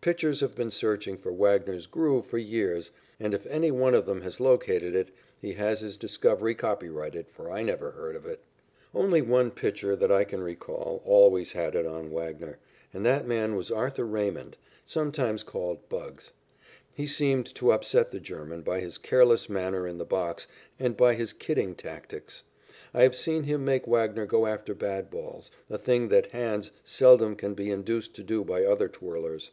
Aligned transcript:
Pitchers 0.00 0.40
have 0.40 0.54
been 0.54 0.70
searching 0.70 1.18
for 1.18 1.30
Wagner's 1.30 1.86
"groove" 1.86 2.24
for 2.24 2.38
years, 2.38 2.92
and, 3.20 3.34
if 3.34 3.44
any 3.46 3.70
one 3.70 3.92
of 3.94 4.06
them 4.06 4.22
has 4.22 4.40
located 4.40 4.96
it, 4.96 5.10
he 5.38 5.52
has 5.52 5.80
his 5.82 5.98
discovery 5.98 6.54
copyrighted, 6.54 7.28
for 7.28 7.50
I 7.50 7.62
never 7.62 7.90
heard 7.90 8.16
of 8.16 8.24
it. 8.24 8.40
Only 8.94 9.20
one 9.20 9.50
pitcher, 9.50 9.94
that 9.96 10.10
I 10.10 10.24
can 10.24 10.42
recall, 10.42 11.02
always 11.04 11.52
had 11.52 11.74
it 11.74 11.84
on 11.84 12.10
Wagner, 12.10 12.58
and 12.94 13.04
that 13.04 13.26
man 13.26 13.54
was 13.54 13.70
Arthur 13.70 14.06
Raymond, 14.06 14.56
sometimes 14.86 15.42
called 15.42 15.86
"Bugs." 15.90 16.32
He 16.94 17.06
seemed 17.06 17.54
to 17.56 17.70
upset 17.72 18.10
the 18.10 18.20
German 18.20 18.62
by 18.62 18.80
his 18.80 18.96
careless 18.96 19.50
manner 19.50 19.86
in 19.86 19.98
the 19.98 20.06
box 20.06 20.46
and 20.80 20.96
by 20.96 21.16
his 21.16 21.34
"kidding" 21.34 21.74
tactics. 21.74 22.44
I 22.94 23.02
have 23.02 23.16
seen 23.16 23.42
him 23.42 23.62
make 23.62 23.86
Wagner 23.86 24.24
go 24.24 24.46
after 24.46 24.72
bad 24.74 25.10
balls, 25.10 25.50
a 25.68 25.76
thing 25.76 26.08
that 26.08 26.30
"Hans" 26.32 26.70
seldom 26.82 27.36
can 27.36 27.52
be 27.52 27.68
induced 27.70 28.14
to 28.14 28.22
do 28.22 28.42
by 28.42 28.64
other 28.64 28.88
twirlers. 28.88 29.50